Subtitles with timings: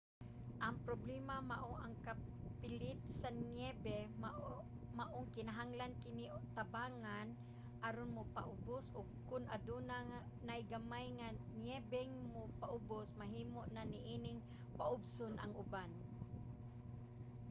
[0.65, 3.97] ang problema mao ang kapilit sa niyebe
[4.97, 7.27] maong kinahanglan kini tabangan
[7.87, 9.97] aron mopaubos og kon aduna
[10.47, 11.27] nay gamay nga
[11.63, 14.39] niyebeng mopaubos mahimo na niining
[14.77, 15.89] paubson ang uban